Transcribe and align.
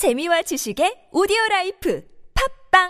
재미와 0.00 0.40
지식의 0.40 1.12
오디오 1.12 1.36
life 1.50 2.00
팟빵 2.72 2.88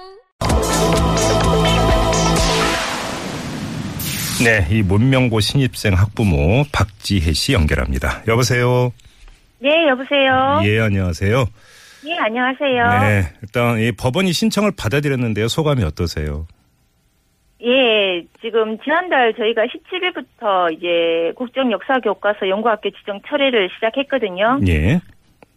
네, 4.45 4.65
이 4.71 4.83
문명고 4.83 5.41
신입생 5.41 5.95
학부모 5.95 6.63
박지혜 6.73 7.33
씨 7.33 7.53
연결합니다. 7.53 8.23
여보세요. 8.29 8.93
네, 9.59 9.89
여보세요. 9.89 10.61
예, 10.63 10.79
안녕하세요. 10.79 11.47
예, 12.07 12.17
안녕하세요. 12.17 13.01
네, 13.01 13.23
일단 13.43 13.81
이 13.81 13.91
법원이 13.91 14.33
신청을 14.33 14.71
받아들였는데요. 14.79 15.49
소감이 15.49 15.83
어떠세요? 15.83 16.47
예, 17.61 18.23
지금 18.41 18.79
지난달 18.85 19.35
저희가 19.35 19.63
17일부터 19.63 20.73
이제 20.77 21.33
국정역사교과서 21.35 22.49
연구학교 22.49 22.89
지정 22.91 23.21
철회를 23.27 23.69
시작했거든요. 23.75 24.61
예. 24.69 25.01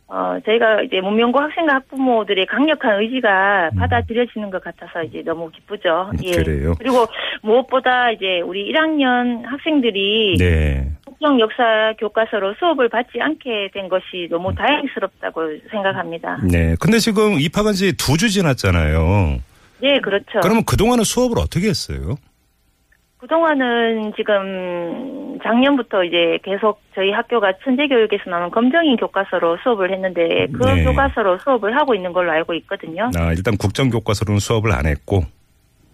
어, 0.07 0.37
저희가 0.45 0.81
이제 0.83 1.01
문명고 1.01 1.39
학생과 1.39 1.75
학부모들의 1.75 2.45
강력한 2.45 3.01
의지가 3.01 3.69
음. 3.73 3.79
받아들여지는 3.79 4.51
것 4.51 4.63
같아서 4.63 5.01
이제 5.03 5.23
너무 5.25 5.49
기쁘죠. 5.49 6.11
예. 6.23 6.31
그래요? 6.31 6.75
그리고 6.77 7.07
무엇보다 7.41 8.11
이제 8.11 8.41
우리 8.41 8.71
1학년 8.71 9.43
학생들이 9.45 10.35
네. 10.37 10.91
국정 11.05 11.39
역사 11.39 11.93
교과서로 11.99 12.53
수업을 12.59 12.89
받지 12.89 13.19
않게 13.19 13.69
된 13.73 13.89
것이 13.89 14.27
너무 14.29 14.53
다행스럽다고 14.53 15.41
생각합니다. 15.71 16.39
네. 16.43 16.75
근데 16.79 16.99
지금 16.99 17.39
입학한 17.39 17.73
지 17.73 17.93
두 17.97 18.17
주 18.17 18.29
지났잖아요. 18.29 19.37
네, 19.81 19.99
그렇죠. 19.99 20.39
그러면 20.41 20.63
그동안은 20.65 21.03
수업을 21.03 21.39
어떻게 21.39 21.67
했어요? 21.69 22.15
그동안은 23.23 24.11
지금 24.17 25.39
작년부터 25.41 26.03
이제 26.03 26.37
계속 26.43 26.81
저희 26.93 27.11
학교가 27.11 27.53
천재교육에서 27.63 28.29
나오는 28.29 28.51
검정인 28.51 28.97
교과서로 28.97 29.59
수업을 29.63 29.93
했는데 29.93 30.47
그 30.51 30.65
네. 30.65 30.83
교과서로 30.83 31.37
수업을 31.37 31.73
하고 31.77 31.95
있는 31.95 32.11
걸로 32.11 32.33
알고 32.33 32.53
있거든요. 32.55 33.09
아, 33.15 33.31
일단 33.31 33.55
국정교과서로는 33.55 34.39
수업을 34.39 34.73
안 34.73 34.87
했고, 34.87 35.23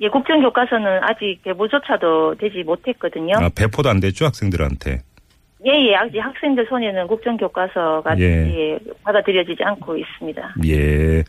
예, 0.01 0.09
국정교과서는 0.09 1.03
아직 1.03 1.39
개보조차도 1.43 2.35
되지 2.39 2.63
못했거든요. 2.63 3.35
아, 3.37 3.49
배포도 3.55 3.89
안 3.89 3.99
됐죠, 3.99 4.25
학생들한테. 4.25 5.01
예, 5.65 5.71
예, 5.71 5.95
아직 5.95 6.19
학생들 6.19 6.65
손에는 6.69 7.07
국정교과서가 7.07 8.17
예. 8.19 8.23
예, 8.23 8.79
받아들여지지 9.03 9.61
않고 9.63 9.97
있습니다. 9.97 10.55
예. 10.67 11.23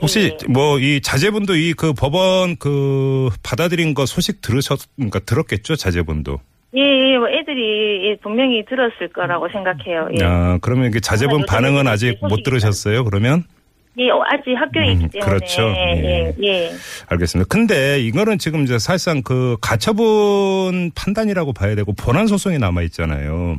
혹시 0.00 0.36
네. 0.38 0.52
뭐이 0.52 1.00
자제분도 1.02 1.54
이 1.56 1.74
그 1.76 1.92
법원 1.92 2.56
그 2.56 3.28
받아들인 3.42 3.92
거 3.94 4.06
소식 4.06 4.40
들으셨, 4.40 4.78
그러니까 4.96 5.18
들었겠죠, 5.20 5.76
자제분도. 5.76 6.38
예, 6.76 6.80
예, 6.80 7.18
뭐 7.18 7.28
애들이 7.28 8.08
예, 8.10 8.16
분명히 8.22 8.64
들었을 8.64 9.08
거라고 9.12 9.48
생각해요. 9.50 10.08
예, 10.18 10.24
아, 10.24 10.58
그러면 10.62 10.86
이게 10.88 11.00
자제분 11.00 11.44
반응은 11.46 11.86
아직 11.86 12.18
못 12.22 12.42
들으셨어요, 12.42 13.04
그러면? 13.04 13.44
예, 13.98 14.10
어, 14.10 14.22
아직 14.26 14.54
학교에 14.54 14.92
있기 14.92 15.04
음, 15.04 15.08
때문에 15.10 15.30
그렇죠. 15.30 15.62
예, 15.62 16.34
예. 16.42 16.74
알겠습니다. 17.06 17.46
근데 17.48 18.00
이거는 18.00 18.38
지금 18.38 18.64
이제 18.64 18.78
사실상 18.78 19.22
그 19.22 19.56
가처분 19.60 20.90
판단이라고 20.94 21.52
봐야 21.52 21.74
되고 21.74 21.92
본안 21.92 22.26
소송이 22.26 22.58
남아 22.58 22.82
있잖아요. 22.82 23.58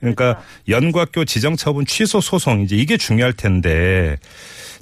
그러니까 0.00 0.34
그렇죠. 0.34 0.46
연구학교 0.68 1.24
지정 1.24 1.56
처분 1.56 1.84
취소 1.84 2.20
소송 2.20 2.60
이제 2.62 2.76
이게 2.76 2.96
중요할 2.96 3.32
텐데 3.32 4.16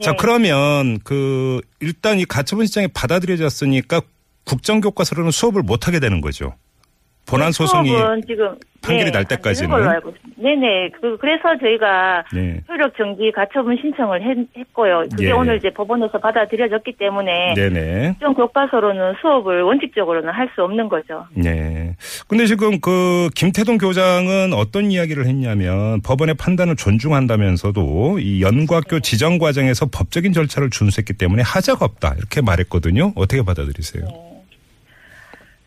자 0.01 0.13
네. 0.13 0.17
그러면 0.21 0.99
그 1.03 1.61
일단 1.81 2.21
이 2.21 2.25
가처분 2.25 2.67
신청이 2.67 2.89
받아들여졌으니까 2.89 4.03
국정 4.45 4.81
교과서로는 4.81 5.31
수업을 5.31 5.63
못 5.63 5.89
하게 5.89 6.01
되는 6.01 6.21
거죠. 6.21 6.55
본안 7.27 7.53
소송이 7.53 7.89
수업은 7.89 8.23
지금 8.27 8.55
판결이 8.83 9.07
네, 9.07 9.11
날안 9.11 9.27
되는 9.27 9.43
때까지는? 9.43 9.71
걸로 9.71 9.91
알고 9.91 10.11
있습니다. 10.11 10.27
네네. 10.41 10.91
그, 11.01 11.17
그래서 11.19 11.59
저희가 11.59 12.25
네. 12.33 12.61
효력 12.69 12.97
정지 12.97 13.33
가처분 13.35 13.77
신청을 13.81 14.23
했, 14.23 14.73
고요 14.73 15.03
그게 15.11 15.29
예. 15.29 15.33
오늘 15.33 15.57
이제 15.57 15.71
법원에서 15.71 16.19
받아들여졌기 16.19 16.93
때문에 16.99 17.55
네네. 17.55 18.11
국정 18.13 18.35
교과서로는 18.35 19.15
수업을 19.21 19.63
원칙적으로는 19.63 20.33
할 20.33 20.47
수 20.55 20.63
없는 20.63 20.89
거죠. 20.89 21.27
네. 21.35 21.97
근데 22.29 22.47
지금 22.47 22.81
그 22.81 23.29
김태동 23.35 23.79
교장은 23.79 24.53
어떤 24.53 24.93
이야기를 24.93 25.27
했냐면 25.27 26.01
법원의 26.03 26.37
판단을 26.37 26.77
존중한다면서도 26.77 28.21
이 28.21 28.43
연구학교 28.43 29.01
지정 29.01 29.39
과정에서 29.39 29.87
법적인 29.87 30.33
절차를 30.33 30.71
준수했기 30.71 31.15
때문에 31.15 31.43
하자가 31.43 31.85
없다 31.85 32.15
이렇게 32.17 32.41
말했거든요. 32.41 33.13
어떻게 33.17 33.43
받아들이세요? 33.43 34.36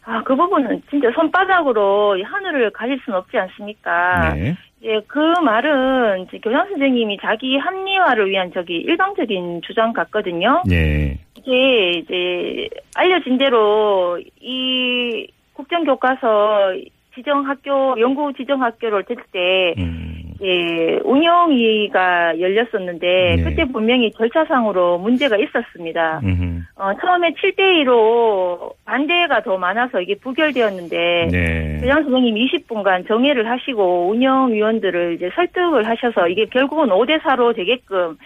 아, 0.09 0.23
그 0.23 0.35
부분은 0.35 0.81
진짜 0.89 1.11
손바닥으로 1.13 2.17
이 2.17 2.23
하늘을 2.23 2.71
가릴 2.71 2.99
수는 3.05 3.19
없지 3.19 3.37
않습니까? 3.37 4.33
네. 4.33 4.55
예, 4.81 4.99
그 5.05 5.19
말은 5.19 6.21
이제 6.21 6.39
교장 6.39 6.67
선생님이 6.67 7.19
자기 7.21 7.57
합리화를 7.57 8.27
위한 8.29 8.51
저기 8.51 8.77
일방적인 8.77 9.61
주장 9.61 9.93
같거든요. 9.93 10.63
네. 10.65 11.19
이게 11.37 11.91
이제 11.99 12.69
알려진 12.95 13.37
대로 13.37 14.19
이 14.41 15.27
국정교과서 15.53 16.73
지정학교 17.13 17.99
연구 17.99 18.33
지정학교를 18.33 19.03
될 19.03 19.17
때 19.31 19.75
음. 19.77 20.08
예, 20.41 20.99
운영위가 21.03 22.39
열렸었는데 22.39 23.35
네. 23.35 23.43
그때 23.43 23.65
분명히 23.65 24.11
절차상으로 24.11 24.97
문제가 24.99 25.35
있었습니다. 25.37 26.21
음흠. 26.23 26.61
어, 26.75 26.91
처음에 27.01 27.33
7대 27.33 27.83
2로 27.83 28.73
반대가 28.85 29.41
더 29.43 29.57
많아서 29.57 29.99
이게 29.99 30.15
부결되었는데 30.15 31.27
네. 31.31 31.77
교장 31.81 32.03
선생님 32.03 32.35
20분간 32.35 33.07
정회를 33.07 33.49
하시고 33.49 34.09
운영위원들을 34.09 35.15
이제 35.15 35.29
설득을 35.35 35.85
하셔서 35.87 36.27
이게 36.29 36.45
결국은 36.45 36.87
5대 36.87 37.19
4로 37.21 37.55
되게끔 37.55 38.17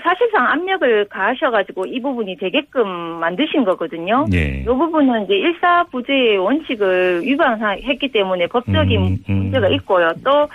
사실상 0.00 0.46
압력을 0.46 1.04
가하셔가지고 1.06 1.86
이 1.86 2.00
부분이 2.00 2.36
되게끔 2.36 2.88
만드신 2.88 3.64
거거든요. 3.64 4.26
네. 4.30 4.62
이 4.62 4.64
부분은 4.64 5.24
이제 5.24 5.34
일사부재의 5.34 6.38
원칙을 6.38 7.22
위반했기 7.24 8.08
때문에 8.08 8.46
법적인 8.46 9.00
음, 9.00 9.16
음. 9.28 9.34
문제가 9.34 9.68
있고요. 9.68 10.12
또 10.24 10.48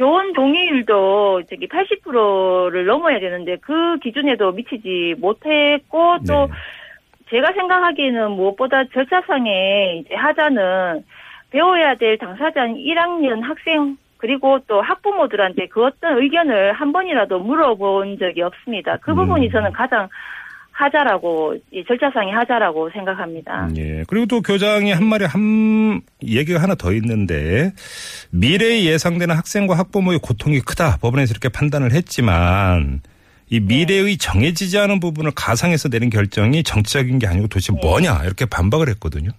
교원 0.00 0.32
동의율도 0.32 1.42
저기 1.50 1.68
80%를 1.68 2.86
넘어야 2.86 3.20
되는데 3.20 3.56
그 3.60 3.98
기준에도 3.98 4.52
미치지 4.52 5.14
못했고 5.18 6.16
또 6.26 6.46
네. 6.46 6.52
제가 7.28 7.52
생각하기에는 7.52 8.30
무엇보다 8.30 8.84
절차상에 8.94 9.96
이제 9.98 10.14
하자는 10.14 11.04
배워야 11.50 11.96
될 11.96 12.16
당사자인 12.16 12.76
1학년 12.76 13.42
학생 13.42 13.98
그리고 14.16 14.58
또 14.66 14.80
학부모들한테 14.80 15.66
그 15.66 15.84
어떤 15.84 16.16
의견을 16.16 16.72
한 16.72 16.92
번이라도 16.92 17.38
물어본 17.38 18.18
적이 18.18 18.40
없습니다. 18.40 18.96
그 19.02 19.10
음. 19.10 19.16
부분이 19.16 19.50
저는 19.50 19.72
가장 19.72 20.08
하자라고 20.80 21.56
이 21.72 21.84
절차상의 21.86 22.32
하자라고 22.32 22.90
생각합니다. 22.90 23.68
예. 23.76 24.04
그리고 24.08 24.26
또 24.26 24.40
교장이 24.40 24.92
한 24.92 25.04
말에 25.04 25.26
한 25.26 26.00
얘기가 26.22 26.62
하나 26.62 26.74
더 26.74 26.92
있는데 26.92 27.72
미래에 28.30 28.84
예상되는 28.84 29.34
학생과 29.36 29.76
학부모의 29.76 30.20
고통이 30.22 30.60
크다. 30.60 30.96
법원에서 31.02 31.32
이렇게 31.32 31.48
판단을 31.48 31.92
했지만 31.92 33.00
이 33.50 33.60
미래의 33.60 34.16
정해지지 34.16 34.78
않은 34.78 35.00
부분을 35.00 35.32
가상해서 35.36 35.88
내린 35.88 36.08
결정이 36.08 36.62
정치적인 36.62 37.18
게 37.18 37.26
아니고 37.26 37.48
도대체 37.48 37.72
뭐냐 37.72 38.24
이렇게 38.24 38.46
반박을 38.46 38.88
했거든요. 38.90 39.30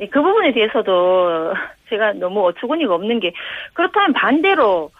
예, 0.00 0.06
그 0.08 0.20
부분에 0.20 0.52
대해서도 0.52 1.54
제가 1.90 2.14
너무 2.14 2.46
어처구니가 2.48 2.94
없는 2.94 3.20
게 3.20 3.32
그렇다면 3.74 4.12
반대로 4.14 4.90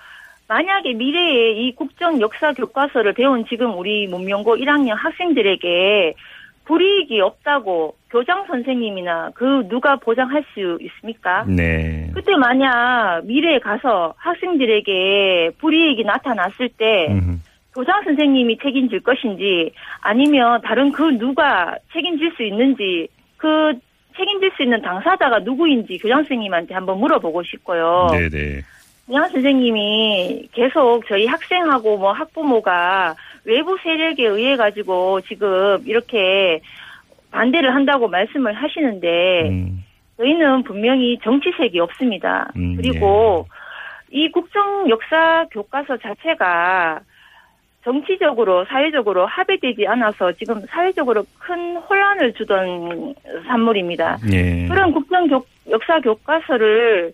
만약에 0.48 0.94
미래에 0.94 1.52
이 1.52 1.74
국정 1.74 2.20
역사 2.20 2.52
교과서를 2.52 3.12
배운 3.12 3.44
지금 3.46 3.76
우리 3.78 4.06
문명고 4.06 4.56
1학년 4.56 4.94
학생들에게 4.96 6.14
불이익이 6.64 7.20
없다고 7.20 7.96
교장 8.10 8.46
선생님이나 8.46 9.30
그 9.34 9.66
누가 9.68 9.96
보장할 9.96 10.44
수 10.54 10.78
있습니까? 10.80 11.44
네. 11.44 12.10
그때 12.14 12.34
만약 12.36 13.22
미래에 13.24 13.58
가서 13.58 14.14
학생들에게 14.16 15.52
불이익이 15.58 16.04
나타났을 16.04 16.70
때 16.76 17.08
음흠. 17.10 17.38
교장 17.74 18.02
선생님이 18.04 18.58
책임질 18.58 19.00
것인지 19.00 19.72
아니면 20.00 20.60
다른 20.62 20.90
그 20.92 21.02
누가 21.18 21.76
책임질 21.92 22.32
수 22.36 22.42
있는지 22.42 23.08
그 23.36 23.72
책임질 24.16 24.50
수 24.56 24.62
있는 24.62 24.80
당사자가 24.82 25.40
누구인지 25.40 25.98
교장 25.98 26.18
선생님한테 26.18 26.74
한번 26.74 26.98
물어보고 26.98 27.42
싶고요. 27.44 28.08
네네. 28.10 28.62
교장 29.08 29.28
선생님이 29.30 30.48
계속 30.52 31.02
저희 31.08 31.26
학생하고 31.26 31.96
뭐 31.96 32.12
학부모가 32.12 33.14
외부 33.44 33.76
세력에 33.82 34.26
의해 34.26 34.56
가지고 34.56 35.20
지금 35.22 35.82
이렇게 35.86 36.60
반대를 37.30 37.74
한다고 37.74 38.08
말씀을 38.08 38.52
하시는데 38.52 39.48
음. 39.48 39.84
저희는 40.18 40.62
분명히 40.64 41.18
정치색이 41.22 41.80
없습니다. 41.80 42.50
음, 42.56 42.76
그리고 42.76 43.46
이 44.10 44.30
국정 44.30 44.88
역사 44.90 45.46
교과서 45.50 45.96
자체가 45.98 47.00
정치적으로 47.84 48.64
사회적으로 48.66 49.24
합의되지 49.26 49.86
않아서 49.86 50.32
지금 50.32 50.60
사회적으로 50.68 51.24
큰 51.38 51.76
혼란을 51.76 52.34
주던 52.34 53.14
산물입니다. 53.46 54.18
예. 54.32 54.66
그런 54.66 54.92
국정 54.92 55.26
교- 55.28 55.46
역사 55.70 55.98
교과서를 56.00 57.12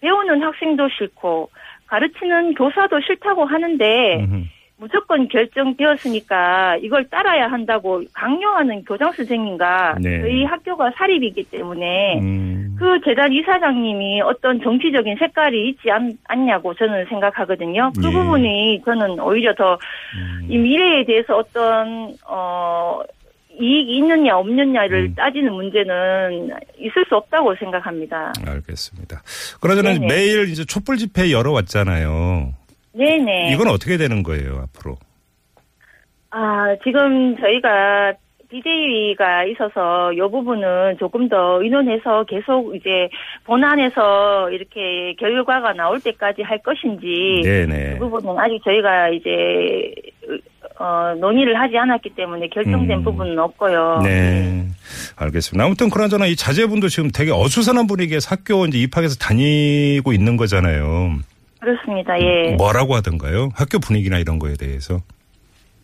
배우는 0.00 0.42
학생도 0.42 0.88
싫고 0.88 1.50
가르치는 1.86 2.54
교사도 2.54 3.00
싫다고 3.00 3.44
하는데 3.44 4.24
음흠. 4.24 4.44
무조건 4.80 5.28
결정되었으니까 5.28 6.78
이걸 6.78 7.04
따라야 7.10 7.48
한다고 7.48 8.02
강요하는 8.14 8.82
교장 8.84 9.12
선생님과 9.12 9.96
네. 10.00 10.22
저희 10.22 10.44
학교가 10.44 10.92
사립이기 10.96 11.44
때문에 11.50 12.18
음. 12.20 12.76
그 12.78 12.98
재단 13.04 13.30
이사장님이 13.30 14.22
어떤 14.22 14.58
정치적인 14.62 15.16
색깔이 15.18 15.68
있지 15.68 15.90
않, 15.90 16.16
않냐고 16.26 16.72
저는 16.72 17.04
생각하거든요. 17.06 17.92
그 18.00 18.08
예. 18.08 18.10
부분이 18.10 18.82
저는 18.86 19.20
오히려 19.20 19.54
더이 19.54 19.76
음. 20.56 20.62
미래에 20.62 21.04
대해서 21.04 21.36
어떤 21.36 22.14
어 22.26 23.02
이익이 23.58 23.96
있느냐 23.98 24.36
없느냐를 24.36 25.10
음. 25.10 25.14
따지는 25.14 25.52
문제는 25.52 26.50
있을 26.78 27.04
수 27.08 27.16
없다고 27.16 27.54
생각합니다. 27.56 28.32
알겠습니다. 28.46 29.22
그러저는 29.60 29.94
네네. 29.94 30.06
매일 30.06 30.48
이제 30.48 30.64
촛불 30.64 30.96
집회 30.96 31.30
열어왔잖아요. 31.30 32.54
네네. 32.92 33.52
이건 33.52 33.68
어떻게 33.68 33.96
되는 33.96 34.22
거예요, 34.22 34.64
앞으로? 34.64 34.96
아, 36.30 36.76
지금 36.84 37.36
저희가 37.38 38.14
DJ가 38.50 39.44
있어서 39.44 40.12
이 40.12 40.18
부분은 40.18 40.98
조금 40.98 41.28
더 41.28 41.62
의논해서 41.62 42.24
계속 42.24 42.74
이제 42.74 43.08
본안에서 43.44 44.50
이렇게 44.50 45.14
결과가 45.18 45.72
나올 45.74 46.00
때까지 46.00 46.42
할 46.42 46.58
것인지 46.58 47.42
네네. 47.44 47.98
그 47.98 48.08
부분은 48.08 48.38
아직 48.40 48.60
저희가 48.64 49.10
이제 49.10 49.92
어, 50.80 51.14
논의를 51.20 51.60
하지 51.60 51.76
않았기 51.76 52.14
때문에 52.16 52.48
결정된 52.48 53.00
음. 53.00 53.04
부분은 53.04 53.38
없고요. 53.38 54.00
네. 54.02 54.66
알겠습니다. 55.14 55.62
아무튼 55.62 55.90
그나저나 55.90 56.24
이 56.24 56.34
자제분도 56.34 56.88
지금 56.88 57.10
되게 57.10 57.30
어수선한 57.30 57.86
분위기에서 57.86 58.30
학교 58.30 58.64
이제 58.64 58.78
입학해서 58.78 59.16
다니고 59.16 60.14
있는 60.14 60.38
거잖아요. 60.38 61.18
그렇습니다. 61.60 62.18
예. 62.18 62.52
뭐라고 62.56 62.94
하던가요? 62.94 63.50
학교 63.54 63.78
분위기나 63.78 64.16
이런 64.18 64.38
거에 64.38 64.54
대해서. 64.54 65.00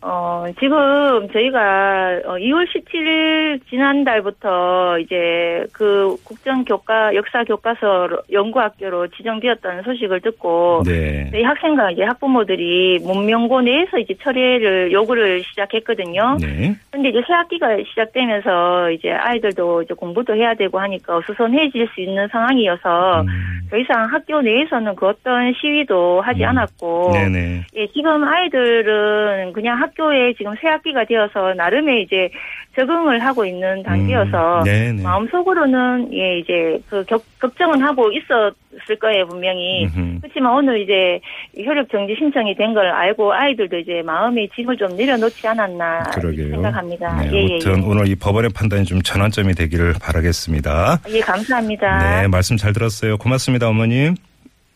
어, 0.01 0.45
지금 0.59 1.27
저희가 1.33 2.21
어, 2.25 2.33
2월 2.35 2.67
17일 2.67 3.59
지난달부터 3.67 4.99
이제 4.99 5.65
그 5.73 6.15
국정교과 6.23 7.15
역사교과서 7.15 8.09
연구학교로 8.31 9.07
지정되었다는 9.07 9.83
소식을 9.83 10.21
듣고 10.21 10.83
네. 10.85 11.29
저희 11.31 11.41
학생과 11.41 11.91
이제 11.91 12.03
학부모들이 12.03 12.99
문명고 12.99 13.61
내에서 13.61 13.97
이제 13.97 14.13
철회를 14.21 14.91
요구를 14.91 15.43
시작했거든요. 15.43 16.37
네. 16.39 16.75
근데 16.91 17.09
이제 17.09 17.21
새 17.25 17.33
학기가 17.33 17.77
시작되면서 17.89 18.91
이제 18.91 19.11
아이들도 19.11 19.81
이제 19.81 19.95
공부도 19.95 20.35
해야 20.35 20.53
되고 20.53 20.79
하니까 20.79 21.17
어수선해질 21.17 21.89
수 21.95 22.01
있는 22.01 22.27
상황이어서 22.27 23.21
음. 23.21 23.56
더 23.69 23.77
이상 23.77 24.05
학교 24.05 24.41
내에서는 24.41 24.95
그 24.95 25.07
어떤 25.07 25.53
시위도 25.53 26.21
하지 26.21 26.43
음. 26.43 26.49
않았고 26.49 27.11
네네. 27.13 27.63
예, 27.75 27.87
지금 27.87 28.23
아이들은 28.23 29.53
그냥 29.53 29.81
학교에 29.81 30.33
지금 30.33 30.53
새 30.61 30.69
학기가 30.69 31.05
되어서 31.05 31.53
나름의 31.53 32.03
이제 32.03 32.29
적응을 32.75 33.19
하고 33.19 33.45
있는 33.45 33.83
단계여서 33.83 34.63
음. 34.65 34.99
마음속으로는 35.03 36.13
예 36.13 36.39
이제 36.39 36.79
그 36.89 37.03
격, 37.05 37.23
걱정은 37.39 37.81
하고 37.81 38.11
있었 38.11 38.53
을 38.89 38.99
거예요 38.99 39.27
분명히 39.27 39.85
음흠. 39.85 40.19
그렇지만 40.21 40.53
오늘 40.53 40.81
이제 40.81 41.19
효력 41.65 41.89
정지 41.91 42.15
신청이 42.17 42.55
된 42.55 42.73
걸 42.73 42.87
알고 42.89 43.33
아이들도 43.33 43.77
이제 43.79 44.01
마음의 44.05 44.49
짐을 44.55 44.77
좀 44.77 44.95
내려놓지 44.95 45.47
않았나 45.47 46.03
그러게요. 46.13 46.51
생각합니다. 46.51 47.21
네, 47.21 47.29
예, 47.33 47.37
예, 47.37 47.53
아무튼 47.53 47.77
예. 47.83 47.85
오늘 47.85 48.07
이 48.07 48.15
법원의 48.15 48.51
판단이 48.53 48.85
좀 48.85 49.01
전환점이 49.01 49.53
되기를 49.53 49.95
바라겠습니다. 50.01 50.99
예, 51.09 51.19
감사합니다. 51.21 52.21
네, 52.21 52.27
말씀 52.27 52.55
잘 52.57 52.71
들었어요. 52.73 53.17
고맙습니다, 53.17 53.67
어머님. 53.67 54.15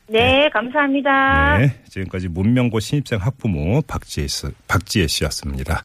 네, 0.07 0.49
감사합니다. 0.51 1.57
네, 1.59 1.71
지금까지 1.87 2.27
문명고 2.27 2.79
신입생 2.81 3.19
학부모 3.21 3.81
박지혜, 3.87 4.27
씨- 4.27 4.47
박지혜 4.67 5.07
씨였습니다. 5.07 5.79